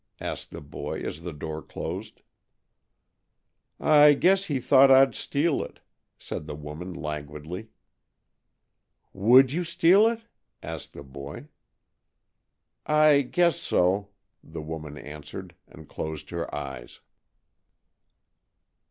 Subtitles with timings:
[0.19, 2.23] asked the boy as the door closed.
[3.79, 5.79] "I guess he thought I'd steal it,"
[6.17, 7.69] said the woman languidly.
[9.13, 10.21] "Would you steal it?"
[10.63, 11.49] asked the boy.
[12.83, 14.09] "I guess so,"
[14.43, 17.69] the woman answered, and closed her eyes, III.